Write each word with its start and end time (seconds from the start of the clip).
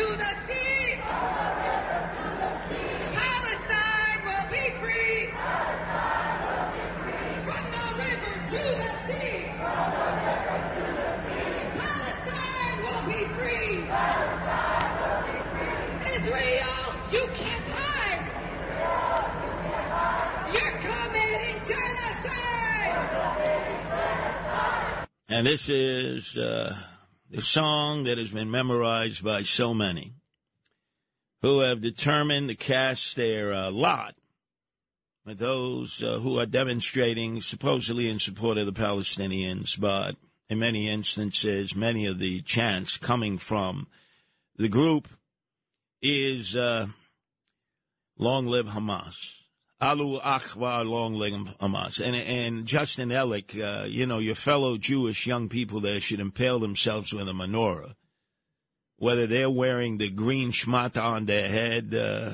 to 0.00 0.06
the 0.16 0.32
sea. 0.46 0.96
Palestine 3.20 4.20
will 4.28 4.46
be 4.56 4.64
free. 4.80 5.18
From 7.44 7.64
the 7.76 7.86
river 8.04 8.34
to 8.52 8.62
the 8.80 8.92
sea. 9.06 9.36
Palestine 11.80 12.78
will 12.86 13.04
be 13.12 13.22
free. 13.36 13.74
Israel, 16.16 16.82
you 17.14 17.24
can't 17.40 17.66
hide. 17.76 18.24
You're 20.54 20.76
committing 20.88 21.58
genocide. 21.70 23.04
And 25.28 25.42
this 25.46 25.68
is 25.68 26.36
uh, 26.38 26.74
the 27.30 27.40
song 27.40 28.04
that 28.04 28.18
has 28.18 28.30
been 28.30 28.50
memorized 28.50 29.22
by 29.22 29.42
so 29.42 29.72
many 29.72 30.14
who 31.42 31.60
have 31.60 31.80
determined 31.80 32.48
to 32.48 32.56
cast 32.56 33.14
their 33.14 33.54
uh, 33.54 33.70
lot 33.70 34.16
with 35.24 35.38
those 35.38 36.02
uh, 36.02 36.18
who 36.18 36.38
are 36.40 36.46
demonstrating 36.46 37.40
supposedly 37.40 38.08
in 38.08 38.18
support 38.18 38.58
of 38.58 38.66
the 38.66 38.72
Palestinians, 38.72 39.78
but 39.78 40.16
in 40.48 40.58
many 40.58 40.90
instances, 40.90 41.76
many 41.76 42.04
of 42.04 42.18
the 42.18 42.42
chants 42.42 42.96
coming 42.96 43.38
from 43.38 43.86
the 44.56 44.68
group 44.68 45.06
is 46.02 46.56
uh, 46.56 46.88
long 48.18 48.46
live 48.48 48.66
Hamas. 48.66 49.39
Allahu 49.82 50.20
Akbar, 50.22 50.84
long 50.84 51.14
live 51.14 51.56
Hamas. 51.58 52.04
And, 52.04 52.14
and 52.14 52.66
Justin 52.66 53.08
Ellick, 53.08 53.58
uh, 53.58 53.86
you 53.86 54.04
know, 54.04 54.18
your 54.18 54.34
fellow 54.34 54.76
Jewish 54.76 55.26
young 55.26 55.48
people 55.48 55.80
there 55.80 56.00
should 56.00 56.20
impale 56.20 56.58
themselves 56.58 57.14
with 57.14 57.26
a 57.28 57.32
menorah. 57.32 57.94
Whether 58.96 59.26
they're 59.26 59.48
wearing 59.48 59.96
the 59.96 60.10
green 60.10 60.52
shmata 60.52 61.02
on 61.02 61.24
their 61.24 61.48
head, 61.48 61.94
uh, 61.94 62.32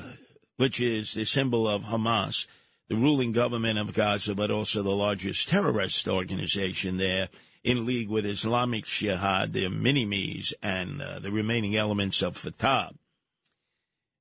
which 0.57 0.81
is 0.81 1.13
the 1.13 1.23
symbol 1.23 1.69
of 1.69 1.83
Hamas, 1.83 2.47
the 2.89 2.97
ruling 2.97 3.31
government 3.31 3.79
of 3.79 3.93
Gaza, 3.93 4.35
but 4.35 4.51
also 4.51 4.83
the 4.83 4.89
largest 4.89 5.47
terrorist 5.47 6.05
organization 6.09 6.97
there 6.97 7.29
in 7.63 7.85
league 7.85 8.09
with 8.09 8.25
Islamic 8.25 8.85
Jihad, 8.85 9.53
the 9.53 9.69
Minimis, 9.69 10.53
and 10.61 11.01
uh, 11.01 11.19
the 11.19 11.31
remaining 11.31 11.77
elements 11.77 12.21
of 12.21 12.35
Fatah. 12.35 12.91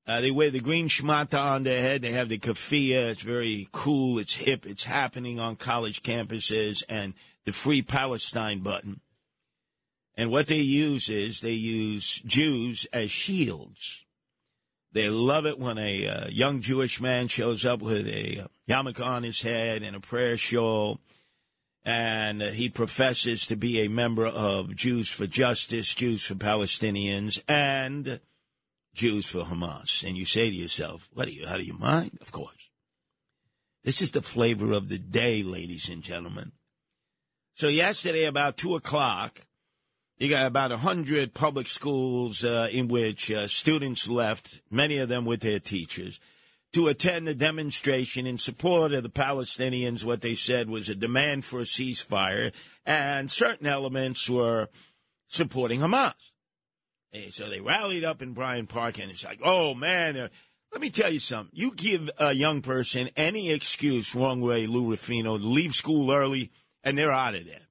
Uh, 0.07 0.21
they 0.21 0.31
wear 0.31 0.51
the 0.51 0.61
green 0.61 0.89
shmata 0.89 1.39
on 1.39 1.65
their 1.65 1.81
head. 1.81 2.03
They 2.03 2.13
have 2.13 2.29
the 2.29 2.39
keffiyeh. 2.39 3.11
It's 3.11 3.23
very 3.23 3.69
cool. 3.73 4.19
It's 4.19 4.35
hip. 4.35 4.65
It's 4.65 4.85
happening 4.85 5.41
on 5.41 5.57
college 5.57 6.03
campuses 6.03 6.85
and 6.89 7.15
the 7.45 7.53
Free 7.53 7.83
Palestine 7.83 8.61
button. 8.61 9.01
And 10.17 10.31
what 10.31 10.47
they 10.47 10.57
use 10.57 11.11
is 11.11 11.41
they 11.41 11.51
use 11.51 12.21
Jews 12.25 12.87
as 12.93 13.11
shields. 13.11 14.05
They 14.93 15.11
love 15.11 15.45
it 15.45 15.59
when 15.59 15.77
a 15.77 16.09
uh, 16.09 16.29
young 16.29 16.63
Jewish 16.63 17.01
man 17.01 17.29
shows 17.29 17.67
up 17.67 17.83
with 17.83 18.07
a 18.07 18.47
yarmulke 18.67 19.05
on 19.05 19.25
his 19.25 19.43
head 19.43 19.83
and 19.83 19.95
a 19.95 20.01
prayer 20.01 20.39
shawl, 20.39 21.01
and 21.85 22.43
uh, 22.43 22.47
he 22.47 22.71
professes 22.71 23.47
to 23.49 23.57
be 23.57 23.83
a 23.83 23.89
member 23.89 24.27
of 24.27 24.75
Jews 24.75 25.11
for 25.11 25.27
Justice, 25.27 25.95
Jews 25.95 26.25
for 26.25 26.35
Palestinians, 26.35 27.43
and 27.47 28.21
Jews 28.97 29.27
for 29.27 29.45
Hamas. 29.45 30.03
And 30.03 30.17
you 30.17 30.25
say 30.25 30.51
to 30.51 30.57
yourself, 30.57 31.09
what 31.13 31.29
are 31.29 31.33
you 31.33 31.47
out 31.47 31.61
of 31.61 31.67
your 31.67 31.79
mind? 31.79 32.19
Of 32.21 32.33
course. 32.33 32.71
This 33.85 34.03
is 34.03 34.11
the 34.11 34.23
flavor 34.23 34.73
of 34.73 34.89
the 34.89 34.99
day, 34.99 35.43
ladies 35.45 35.89
and 35.89 36.03
gentlemen. 36.03 36.53
So 37.55 37.69
yesterday, 37.69 38.25
about 38.25 38.57
two 38.57 38.75
o'clock, 38.75 39.43
you 40.19 40.31
got 40.31 40.47
about 40.47 40.73
a 40.73 40.79
hundred 40.79 41.35
public 41.35 41.69
schools 41.69 42.45
uh, 42.45 42.69
in 42.73 42.89
which 42.89 43.31
uh, 43.31 43.47
students 43.47 44.09
left, 44.09 44.61
many 44.71 44.99
of 44.99 45.09
them 45.09 45.25
with 45.25 45.41
their 45.41 45.61
teachers, 45.61 46.19
to 46.73 46.89
attend 46.89 47.27
the 47.27 47.35
demonstration 47.35 48.27
in 48.27 48.39
support 48.39 48.93
of 48.93 49.03
the 49.03 49.11
Palestinians. 49.11 50.05
What 50.05 50.23
they 50.23 50.35
said 50.35 50.69
was 50.69 50.89
a 50.89 50.95
demand 50.95 51.45
for 51.45 51.61
a 51.61 51.65
ceasefire, 51.65 52.53
and 52.85 53.31
certain 53.31 53.67
elements 53.67 54.29
were 54.29 54.69
supporting 55.29 55.81
Hamas. 55.81 56.15
And 57.25 57.33
so 57.33 57.49
they 57.49 57.61
rallied 57.61 58.05
up 58.05 58.21
in 58.21 58.35
Bryant 58.35 58.69
Park, 58.69 58.99
and 58.99 59.11
it's 59.11 59.25
like, 59.25 59.41
oh 59.43 59.75
man, 59.75 60.17
uh, 60.17 60.29
let 60.73 60.81
me 60.81 60.91
tell 60.91 61.11
you 61.11 61.19
something. 61.19 61.51
You 61.55 61.75
give 61.75 62.11
a 62.19 62.33
young 62.33 62.61
person 62.61 63.09
any 63.17 63.51
excuse, 63.51 64.15
wrong 64.15 64.41
way, 64.41 64.67
Lou 64.67 64.91
Rufino, 64.91 65.39
leave 65.39 65.75
school 65.75 66.13
early, 66.13 66.51
and 66.85 66.99
they're 66.99 67.13
out 67.13 67.35
of 67.35 67.47
there. 67.47 67.69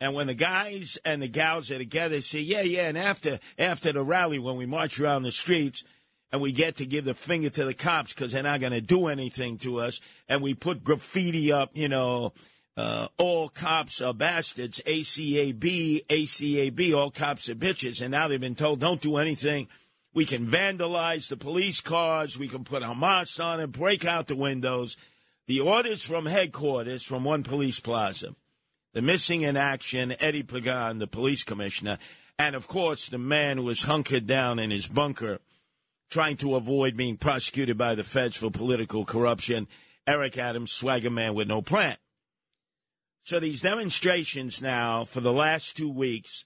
And 0.00 0.14
when 0.14 0.26
the 0.26 0.34
guys 0.34 0.98
and 1.04 1.20
the 1.20 1.28
gals 1.28 1.70
are 1.70 1.78
together, 1.78 2.20
say, 2.20 2.40
yeah, 2.40 2.62
yeah, 2.62 2.88
and 2.88 2.98
after 2.98 3.38
after 3.58 3.92
the 3.92 4.02
rally, 4.02 4.38
when 4.38 4.56
we 4.56 4.66
march 4.66 5.00
around 5.00 5.22
the 5.22 5.32
streets, 5.32 5.84
and 6.32 6.40
we 6.40 6.52
get 6.52 6.76
to 6.76 6.86
give 6.86 7.04
the 7.04 7.14
finger 7.14 7.50
to 7.50 7.64
the 7.64 7.74
cops 7.74 8.12
because 8.12 8.32
they're 8.32 8.42
not 8.42 8.60
going 8.60 8.72
to 8.72 8.80
do 8.80 9.08
anything 9.08 9.58
to 9.58 9.80
us, 9.80 10.00
and 10.28 10.42
we 10.42 10.54
put 10.54 10.84
graffiti 10.84 11.52
up, 11.52 11.70
you 11.74 11.88
know, 11.88 12.32
uh, 12.76 13.08
all 13.16 13.48
cops 13.48 14.02
are 14.02 14.12
bastards, 14.12 14.82
ACAB, 14.86 16.06
ACAB, 16.06 16.94
all 16.94 17.10
cops 17.10 17.48
are 17.48 17.54
bitches. 17.54 18.02
And 18.02 18.10
now 18.10 18.28
they've 18.28 18.40
been 18.40 18.54
told, 18.54 18.80
don't 18.80 19.00
do 19.00 19.16
anything. 19.16 19.68
We 20.12 20.26
can 20.26 20.46
vandalize 20.46 21.28
the 21.28 21.36
police 21.36 21.80
cars. 21.80 22.38
We 22.38 22.48
can 22.48 22.64
put 22.64 22.82
Hamas 22.82 23.42
on 23.42 23.60
it, 23.60 23.72
break 23.72 24.04
out 24.04 24.26
the 24.26 24.36
windows. 24.36 24.96
The 25.46 25.60
orders 25.60 26.02
from 26.02 26.26
headquarters 26.26 27.04
from 27.04 27.24
one 27.24 27.44
police 27.44 27.80
plaza. 27.80 28.34
The 28.92 29.02
missing 29.02 29.42
in 29.42 29.56
action, 29.56 30.14
Eddie 30.20 30.42
Caban, 30.42 30.98
the 30.98 31.06
police 31.06 31.44
commissioner, 31.44 31.98
and 32.38 32.54
of 32.54 32.66
course 32.66 33.08
the 33.08 33.18
man 33.18 33.58
who 33.58 33.64
was 33.64 33.82
hunkered 33.82 34.26
down 34.26 34.58
in 34.58 34.70
his 34.70 34.86
bunker 34.86 35.38
trying 36.10 36.36
to 36.38 36.56
avoid 36.56 36.96
being 36.96 37.16
prosecuted 37.16 37.76
by 37.76 37.94
the 37.94 38.04
feds 38.04 38.36
for 38.36 38.50
political 38.50 39.04
corruption, 39.04 39.66
Eric 40.06 40.38
Adams, 40.38 40.72
swagger 40.72 41.10
man 41.10 41.34
with 41.34 41.48
no 41.48 41.62
plan. 41.62 41.96
So 43.26 43.40
these 43.40 43.60
demonstrations 43.60 44.62
now 44.62 45.04
for 45.04 45.20
the 45.20 45.32
last 45.32 45.76
two 45.76 45.90
weeks 45.90 46.44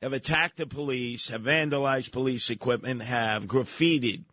have 0.00 0.14
attacked 0.14 0.56
the 0.56 0.66
police, 0.66 1.28
have 1.28 1.42
vandalized 1.42 2.10
police 2.10 2.48
equipment, 2.48 3.02
have 3.02 3.44
graffitied 3.44 4.24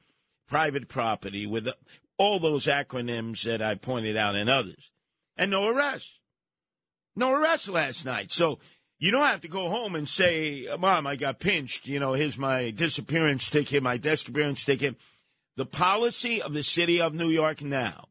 private 0.48 0.88
property 0.88 1.46
with 1.46 1.68
all 2.18 2.40
those 2.40 2.68
acronyms 2.68 3.44
that 3.44 3.62
I 3.62 3.76
pointed 3.76 4.16
out 4.16 4.34
and 4.34 4.50
others. 4.50 4.92
And 5.36 5.52
no 5.52 5.68
arrests. 5.68 6.20
No 7.18 7.34
arrests 7.34 7.68
last 7.68 8.06
night. 8.06 8.32
So 8.32 8.60
you 8.98 9.12
don't 9.12 9.28
have 9.28 9.42
to 9.42 9.50
go 9.50 9.68
home 9.68 9.96
and 9.96 10.08
say, 10.08 10.66
Mom, 10.80 11.06
I 11.06 11.18
got 11.18 11.42
pinched. 11.42 11.86
You 11.86 12.00
know, 12.00 12.14
here's 12.14 12.38
my 12.38 12.72
disappearance 12.72 13.50
ticket, 13.50 13.84
my 13.84 13.98
disappearance 13.98 14.64
ticket. 14.64 14.96
The 15.58 15.66
policy 15.66 16.42
of 16.42 16.54
the 16.54 16.64
city 16.64 17.02
of 17.02 17.14
New 17.14 17.30
York 17.30 17.62
now 17.62 18.06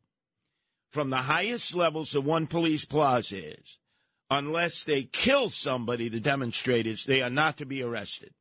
from 0.92 1.08
the 1.08 1.16
highest 1.16 1.74
levels 1.74 2.14
of 2.14 2.24
one 2.24 2.46
police 2.46 2.84
plaza 2.84 3.52
is 3.54 3.78
unless 4.30 4.84
they 4.84 5.04
kill 5.04 5.48
somebody, 5.48 6.08
the 6.08 6.20
demonstrators, 6.20 7.04
they 7.04 7.22
are 7.22 7.30
not 7.30 7.56
to 7.56 7.66
be 7.66 7.82
arrested. 7.82 8.32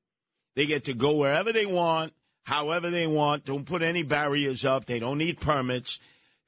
They 0.56 0.66
get 0.66 0.84
to 0.86 0.94
go 0.94 1.16
wherever 1.16 1.54
they 1.54 1.66
want, 1.66 2.14
however 2.44 2.90
they 2.90 3.08
want. 3.08 3.46
Don't 3.46 3.66
put 3.66 3.82
any 3.82 4.04
barriers 4.04 4.66
up. 4.66 4.86
They 4.86 5.00
don't 5.00 5.18
need 5.18 5.40
permits. 5.40 6.00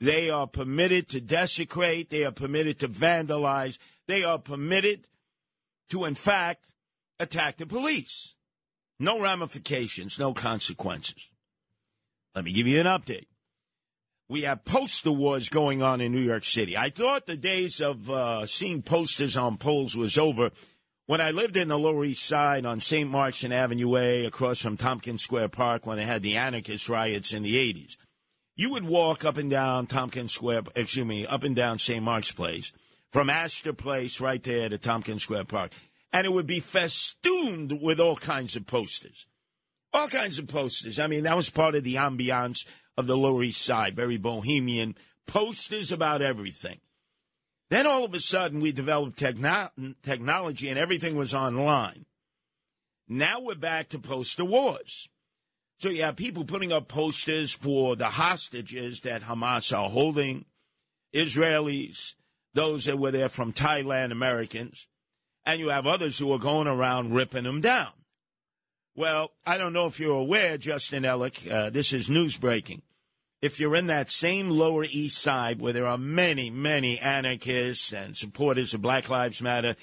They 0.01 0.29
are 0.29 0.45
permitted 0.45 1.07
to 1.09 1.21
desecrate. 1.21 2.09
They 2.09 2.25
are 2.25 2.33
permitted 2.33 2.79
to 2.79 2.89
vandalize. 2.89 3.77
They 4.07 4.23
are 4.23 4.39
permitted 4.39 5.07
to, 5.89 6.03
in 6.03 6.15
fact, 6.15 6.65
attack 7.17 7.57
the 7.57 7.65
police. 7.65 8.35
No 8.99 9.21
ramifications, 9.21 10.19
no 10.19 10.33
consequences. 10.33 11.29
Let 12.35 12.43
me 12.43 12.51
give 12.51 12.67
you 12.67 12.81
an 12.81 12.87
update 12.87 13.27
we 14.29 14.43
have 14.43 14.65
poster 14.65 15.11
wars 15.11 15.49
going 15.49 15.81
on 15.81 16.01
in 16.01 16.11
New 16.11 16.21
York 16.21 16.45
City. 16.45 16.77
I 16.77 16.89
thought 16.89 17.25
the 17.25 17.37
days 17.37 17.81
of 17.81 18.09
uh, 18.09 18.45
seeing 18.45 18.81
posters 18.81 19.35
on 19.35 19.57
poles 19.57 19.95
was 19.95 20.17
over. 20.17 20.51
When 21.05 21.19
I 21.19 21.31
lived 21.31 21.57
in 21.57 21.67
the 21.67 21.77
Lower 21.77 22.05
East 22.05 22.25
Side 22.25 22.65
on 22.65 22.79
St. 22.79 23.09
Mark's 23.09 23.43
and 23.43 23.53
Avenue 23.53 23.97
A, 23.97 24.25
across 24.25 24.61
from 24.61 24.77
Tompkins 24.77 25.21
Square 25.23 25.49
Park, 25.49 25.85
when 25.85 25.97
they 25.97 26.05
had 26.05 26.23
the 26.23 26.37
anarchist 26.37 26.87
riots 26.87 27.33
in 27.33 27.43
the 27.43 27.55
80s, 27.55 27.97
you 28.55 28.71
would 28.71 28.85
walk 28.85 29.25
up 29.25 29.37
and 29.37 29.49
down 29.49 29.87
Tompkins 29.87 30.33
Square, 30.33 30.63
excuse 30.75 31.05
me, 31.05 31.25
up 31.25 31.43
and 31.43 31.55
down 31.55 31.79
St. 31.79 32.01
Mark's 32.01 32.31
Place, 32.31 32.71
from 33.11 33.29
Astor 33.29 33.73
Place 33.73 34.21
right 34.21 34.41
there 34.41 34.69
to 34.69 34.77
Tompkins 34.77 35.23
Square 35.23 35.45
Park, 35.45 35.71
and 36.13 36.25
it 36.25 36.31
would 36.31 36.47
be 36.47 36.61
festooned 36.61 37.81
with 37.81 37.99
all 37.99 38.15
kinds 38.15 38.55
of 38.55 38.65
posters. 38.65 39.25
All 39.91 40.07
kinds 40.07 40.39
of 40.39 40.47
posters. 40.47 40.99
I 40.99 41.07
mean, 41.07 41.23
that 41.23 41.35
was 41.35 41.49
part 41.49 41.75
of 41.75 41.83
the 41.83 41.95
ambiance 41.95 42.65
of 42.97 43.07
the 43.07 43.17
Lower 43.17 43.43
East 43.43 43.61
Side, 43.61 43.95
very 43.95 44.17
bohemian, 44.17 44.95
posters 45.25 45.91
about 45.91 46.21
everything. 46.21 46.79
Then 47.69 47.87
all 47.87 48.05
of 48.05 48.13
a 48.13 48.19
sudden, 48.19 48.59
we 48.59 48.71
developed 48.71 49.17
techno- 49.17 49.71
technology 50.03 50.69
and 50.69 50.77
everything 50.77 51.15
was 51.15 51.33
online. 51.33 52.05
Now 53.07 53.39
we're 53.39 53.55
back 53.55 53.89
to 53.89 53.99
poster 53.99 54.45
wars. 54.45 55.09
So 55.79 55.89
you 55.89 56.03
have 56.03 56.15
people 56.15 56.45
putting 56.45 56.71
up 56.71 56.87
posters 56.87 57.51
for 57.51 57.95
the 57.95 58.09
hostages 58.09 59.01
that 59.01 59.23
Hamas 59.23 59.75
are 59.77 59.89
holding, 59.89 60.45
Israelis, 61.13 62.13
those 62.53 62.85
that 62.85 62.99
were 62.99 63.11
there 63.11 63.29
from 63.29 63.53
Thailand, 63.53 64.11
Americans, 64.11 64.87
and 65.45 65.59
you 65.59 65.69
have 65.69 65.85
others 65.85 66.17
who 66.17 66.31
are 66.31 66.39
going 66.39 66.67
around 66.67 67.13
ripping 67.13 67.43
them 67.43 67.59
down. 67.59 67.91
Well, 68.95 69.31
I 69.43 69.57
don't 69.57 69.73
know 69.73 69.87
if 69.87 69.99
you're 69.99 70.11
aware, 70.11 70.55
Justin 70.59 71.01
Ellick, 71.01 71.51
uh, 71.51 71.71
this 71.71 71.93
is 71.93 72.11
news 72.11 72.37
breaking. 72.37 72.83
If 73.41 73.59
you're 73.59 73.75
in 73.75 73.87
that 73.87 74.11
same 74.11 74.51
Lower 74.51 74.83
East 74.83 75.19
Side 75.19 75.59
where 75.59 75.73
there 75.73 75.87
are 75.87 75.97
many, 75.97 76.51
many 76.51 76.99
anarchists 76.99 77.91
and 77.91 78.15
supporters 78.15 78.75
of 78.75 78.83
Black 78.83 79.09
Lives 79.09 79.41
Matter, 79.41 79.75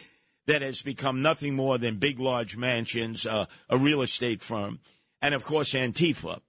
that 0.47 0.63
has 0.63 0.83
become 0.83 1.23
nothing 1.23 1.57
more 1.57 1.77
than 1.77 1.99
big, 1.99 2.21
large 2.21 2.57
mansions, 2.57 3.27
uh, 3.27 3.47
a 3.69 3.77
real 3.77 4.03
estate 4.03 4.43
firm, 4.43 4.79
and 5.21 5.35
of 5.35 5.45
course, 5.45 5.75
Antifa. 5.75 6.41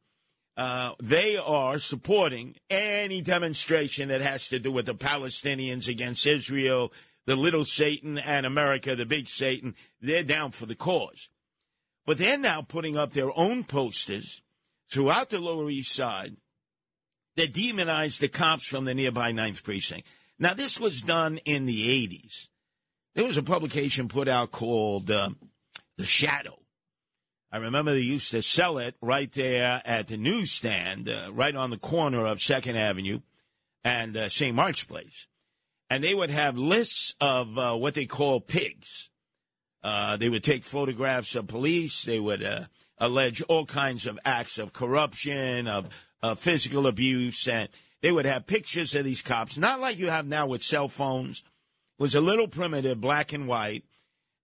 Uh, 0.56 0.92
they 1.02 1.38
are 1.38 1.80
supporting 1.80 2.56
any 2.70 3.22
demonstration 3.22 4.10
that 4.10 4.22
has 4.22 4.50
to 4.50 4.60
do 4.60 4.72
with 4.72 4.86
the 4.86 4.94
Palestinians 4.94 5.88
against 5.88 6.28
Israel, 6.28 6.94
the 7.26 7.36
little 7.36 7.66
Satan, 7.66 8.20
and 8.20 8.46
America, 8.46 8.96
the 8.96 9.06
big 9.06 9.30
Satan. 9.30 9.74
They're 10.00 10.24
down 10.24 10.52
for 10.52 10.68
the 10.68 10.76
cause. 10.76 11.28
But 12.06 12.18
they're 12.18 12.38
now 12.38 12.62
putting 12.62 12.98
up 12.98 13.14
their 13.14 13.38
own 13.38 13.64
posters 13.64 14.42
throughout 14.90 15.30
the 15.30 15.40
Lower 15.40 15.70
East 15.70 15.94
Side 15.94 16.38
that 17.36 17.54
demonize 17.54 18.20
the 18.20 18.28
cops 18.28 18.68
from 18.68 18.86
the 18.86 18.94
nearby 18.94 19.32
Ninth 19.32 19.64
Precinct. 19.64 20.08
Now, 20.40 20.54
this 20.54 20.80
was 20.80 21.02
done 21.02 21.38
in 21.46 21.66
the 21.66 21.88
80s. 22.08 22.48
There 23.14 23.26
was 23.26 23.38
a 23.38 23.44
publication 23.44 24.08
put 24.08 24.28
out 24.28 24.52
called 24.52 25.12
uh, 25.12 25.30
The 25.98 26.06
Shadow. 26.06 26.58
I 27.52 27.58
remember 27.58 27.94
they 27.94 28.00
used 28.00 28.32
to 28.32 28.42
sell 28.42 28.78
it 28.78 28.96
right 29.02 29.32
there 29.34 29.82
at 29.86 30.08
the 30.08 30.18
newsstand, 30.18 31.10
uh, 31.10 31.30
right 31.32 31.56
on 31.56 31.70
the 31.70 31.78
corner 31.78 32.26
of 32.26 32.42
Second 32.42 32.78
Avenue 32.78 33.20
and 33.84 34.16
uh, 34.16 34.30
St. 34.30 34.56
Mark's 34.56 34.86
Place. 34.86 35.28
And 35.90 36.04
they 36.04 36.16
would 36.16 36.30
have 36.30 36.58
lists 36.58 37.14
of 37.20 37.58
uh, 37.58 37.76
what 37.76 37.94
they 37.94 38.06
call 38.06 38.40
pigs. 38.40 39.11
Uh, 39.84 40.18
they 40.18 40.30
would 40.30 40.44
take 40.44 40.64
photographs 40.64 41.36
of 41.36 41.48
police. 41.48 42.04
They 42.04 42.20
would 42.20 42.44
uh, 42.44 42.66
allege 42.98 43.42
all 43.44 43.66
kinds 43.66 44.06
of 44.06 44.20
acts 44.24 44.58
of 44.58 44.74
corruption, 44.74 45.68
of 45.68 45.90
physical 46.38 46.86
abuse, 46.86 47.48
and 47.48 47.68
they 48.02 48.12
would 48.12 48.26
have 48.26 48.48
pictures 48.48 48.96
of 48.96 49.06
these 49.06 49.22
cops, 49.22 49.58
not 49.58 49.80
like 49.80 49.98
you 49.98 50.10
have 50.10 50.28
now 50.28 50.48
with 50.48 50.64
cell 50.64 50.88
phones 50.88 51.40
It 51.40 52.02
was 52.02 52.16
a 52.16 52.22
little 52.22 52.48
primitive, 52.48 53.00
black 53.00 53.34
and 53.34 53.48
white, 53.48 53.84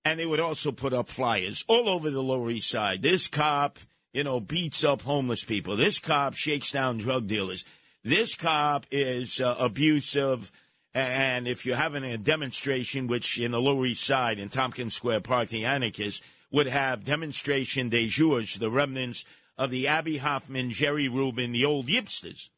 and 0.05 0.19
they 0.19 0.25
would 0.25 0.39
also 0.39 0.71
put 0.71 0.93
up 0.93 1.09
flyers 1.09 1.65
all 1.67 1.89
over 1.89 2.09
the 2.09 2.23
Lower 2.23 2.49
East 2.49 2.69
Side. 2.69 3.01
This 3.01 3.27
cop, 3.27 3.79
you 4.13 4.23
know, 4.23 4.39
beats 4.39 4.83
up 4.83 5.01
homeless 5.01 5.43
people. 5.43 5.75
This 5.75 5.99
cop 5.99 6.33
shakes 6.35 6.71
down 6.71 6.97
drug 6.97 7.27
dealers. 7.27 7.65
This 8.03 8.35
cop 8.35 8.85
is 8.89 9.41
uh, 9.41 9.55
abusive. 9.59 10.51
And 10.93 11.47
if 11.47 11.65
you're 11.65 11.75
having 11.75 12.03
a 12.03 12.17
demonstration, 12.17 13.07
which 13.07 13.39
in 13.39 13.51
the 13.51 13.61
Lower 13.61 13.85
East 13.85 14.03
Side 14.03 14.39
in 14.39 14.49
Tompkins 14.49 14.95
Square 14.95 15.21
Park, 15.21 15.49
the 15.49 15.65
anarchists 15.65 16.21
would 16.51 16.67
have 16.67 17.05
demonstration 17.05 17.89
de 17.89 18.07
jours, 18.07 18.55
the 18.55 18.71
remnants 18.71 19.25
of 19.57 19.69
the 19.69 19.87
Abbie 19.87 20.17
Hoffman, 20.17 20.71
Jerry 20.71 21.07
Rubin, 21.07 21.51
the 21.51 21.65
old 21.65 21.87
Yipsters. 21.87 22.49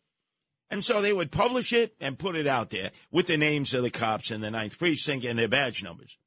And 0.69 0.83
so 0.83 1.01
they 1.01 1.13
would 1.13 1.31
publish 1.31 1.73
it 1.73 1.95
and 1.99 2.19
put 2.19 2.35
it 2.35 2.45
out 2.45 2.69
there 2.69 2.91
with 3.11 3.27
the 3.27 3.37
names 3.37 3.73
of 3.73 3.81
the 3.81 3.89
cops 3.89 4.29
in 4.29 4.41
the 4.41 4.51
Ninth 4.51 4.77
Precinct 4.77 5.25
and 5.25 5.39
their 5.39 5.47
badge 5.47 5.83
numbers. 5.83 6.17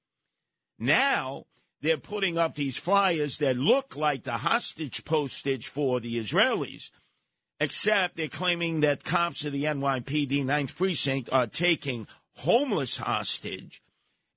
Now 0.78 1.46
they're 1.80 1.96
putting 1.96 2.38
up 2.38 2.54
these 2.54 2.76
flyers 2.76 3.38
that 3.38 3.56
look 3.56 3.96
like 3.96 4.24
the 4.24 4.38
hostage 4.38 5.04
postage 5.04 5.68
for 5.68 6.00
the 6.00 6.18
Israelis, 6.20 6.90
except 7.60 8.16
they're 8.16 8.28
claiming 8.28 8.80
that 8.80 9.04
cops 9.04 9.44
of 9.44 9.52
the 9.52 9.64
NYPD 9.64 10.44
Ninth 10.44 10.76
Precinct 10.76 11.28
are 11.32 11.46
taking 11.46 12.06
homeless 12.36 12.96
hostage 12.96 13.82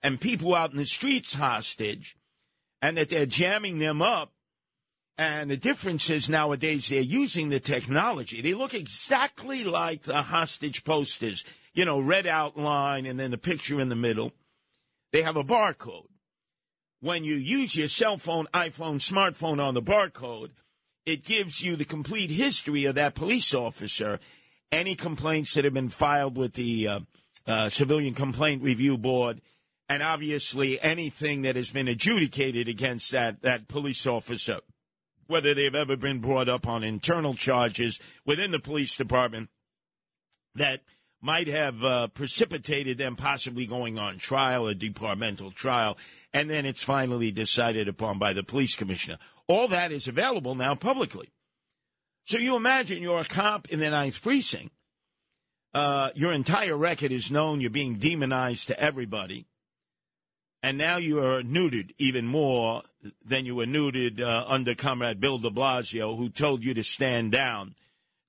and 0.04 0.22
people 0.22 0.54
out 0.54 0.72
in 0.72 0.78
the 0.78 0.86
streets 0.86 1.34
hostage, 1.34 2.16
and 2.82 2.98
that 2.98 3.10
they're 3.10 3.26
jamming 3.26 3.80
them 3.80 4.02
up 4.02 4.32
and 5.18 5.50
the 5.50 5.58
difference 5.58 6.10
is 6.10 6.30
nowadays 6.30 6.90
they're 6.90 7.00
using 7.00 7.50
the 7.50 7.60
technology. 7.60 8.42
They 8.42 8.54
look 8.54 8.74
exactly 8.74 9.64
like 9.64 10.04
the 10.04 10.22
hostage 10.22 10.84
posters, 10.84 11.46
you 11.74 11.86
know, 11.86 12.00
red 12.00 12.28
outline 12.28 13.06
and 13.06 13.18
then 13.18 13.32
the 13.32 13.38
picture 13.38 13.80
in 13.80 13.88
the 13.88 13.96
middle. 13.96 14.34
They 15.14 15.22
have 15.22 15.38
a 15.38 15.44
barcode. 15.44 16.10
When 17.00 17.24
you 17.24 17.36
use 17.36 17.76
your 17.76 17.88
cell 17.88 18.18
phone, 18.18 18.48
iPhone, 18.54 18.98
smartphone 19.00 19.64
on 19.64 19.74
the 19.74 19.82
barcode, 19.82 20.52
it 21.06 21.24
gives 21.24 21.62
you 21.62 21.76
the 21.76 21.86
complete 21.86 22.32
history 22.32 22.86
of 22.86 22.96
that 22.96 23.16
police 23.16 23.54
officer, 23.54 24.20
any 24.72 24.96
complaints 24.96 25.54
that 25.54 25.66
have 25.66 25.74
been 25.74 25.90
filed 25.90 26.38
with 26.38 26.54
the 26.54 26.88
uh, 26.88 27.00
uh, 27.48 27.70
Civilian 27.70 28.14
Complaint 28.14 28.64
Review 28.64 28.98
Board, 28.98 29.42
and 29.88 30.02
obviously 30.02 30.82
anything 30.82 31.44
that 31.44 31.56
has 31.56 31.70
been 31.72 31.88
adjudicated 31.88 32.68
against 32.68 33.12
that, 33.12 33.42
that 33.44 33.68
police 33.68 34.08
officer 34.08 34.60
whether 35.28 35.54
they've 35.54 35.76
ever 35.76 35.96
been 35.96 36.20
brought 36.20 36.50
up 36.50 36.68
on 36.68 36.84
internal 36.84 37.34
charges 37.34 38.00
within 38.26 38.52
the 38.52 38.60
police 38.60 38.96
department 38.96 39.50
that 40.54 40.82
might 41.22 41.48
have 41.48 41.84
uh, 41.84 42.08
precipitated 42.10 42.98
them 42.98 43.16
possibly 43.16 43.66
going 43.66 43.98
on 43.98 44.18
trial, 44.18 44.68
a 44.68 44.76
departmental 44.76 45.52
trial, 45.52 45.98
and 46.34 46.50
then 46.50 46.66
it's 46.66 46.84
finally 46.84 47.32
decided 47.32 47.88
upon 47.88 48.20
by 48.20 48.34
the 48.34 48.44
police 48.44 48.76
commissioner. 48.76 49.18
All 49.48 49.68
that 49.70 49.92
is 49.92 50.08
available 50.08 50.56
now 50.56 50.76
publicly. 50.76 51.32
So 52.26 52.38
you 52.38 52.56
imagine 52.56 53.02
you're 53.02 53.22
a 53.22 53.26
cop 53.26 53.70
in 53.70 53.80
the 53.80 53.90
Ninth 53.90 54.22
Precinct. 54.22 54.72
Uh, 55.74 56.10
your 56.16 56.34
entire 56.34 56.76
record 56.76 57.12
is 57.12 57.32
known. 57.32 57.62
You're 57.62 57.70
being 57.70 57.96
demonized 57.96 58.68
to 58.68 58.80
everybody 58.80 59.46
and 60.66 60.80
now 60.80 60.98
you 60.98 61.20
are 61.20 61.44
neutered 61.44 61.92
even 62.00 62.26
more 62.26 62.82
than 63.24 63.46
you 63.46 63.54
were 63.54 63.68
neutered 63.68 64.20
uh, 64.20 64.46
under 64.48 64.74
Comrade 64.74 65.20
Bill 65.20 65.38
de 65.38 65.52
Blasio, 65.52 66.18
who 66.18 66.28
told 66.28 66.64
you 66.64 66.74
to 66.74 66.82
stand 66.82 67.32
down 67.32 67.76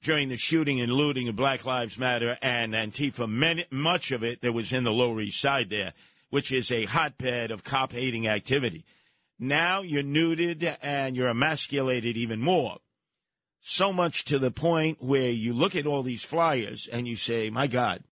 during 0.02 0.28
the 0.28 0.36
shooting 0.36 0.78
and 0.78 0.92
looting 0.92 1.28
of 1.28 1.36
Black 1.36 1.64
Lives 1.64 1.98
Matter 1.98 2.36
and 2.42 2.74
Antifa. 2.74 3.26
Many, 3.26 3.64
much 3.70 4.12
of 4.12 4.22
it 4.22 4.42
that 4.42 4.52
was 4.52 4.70
in 4.70 4.84
the 4.84 4.92
Lower 4.92 5.22
East 5.22 5.40
Side 5.40 5.70
there, 5.70 5.94
which 6.28 6.52
is 6.52 6.70
a 6.70 6.84
hotbed 6.84 7.50
of 7.50 7.64
cop 7.64 7.92
hating 7.92 8.28
activity. 8.28 8.84
Now 9.38 9.82
you're 9.82 10.02
neutered 10.02 10.76
and 10.82 11.16
you're 11.16 11.28
emasculated 11.28 12.16
even 12.16 12.40
more. 12.40 12.78
So 13.60 13.92
much 13.92 14.24
to 14.26 14.38
the 14.38 14.50
point 14.50 14.98
where 15.00 15.30
you 15.30 15.52
look 15.52 15.74
at 15.74 15.86
all 15.86 16.02
these 16.02 16.22
flyers 16.22 16.88
and 16.90 17.08
you 17.08 17.16
say, 17.16 17.50
my 17.50 17.66
God, 17.66 18.04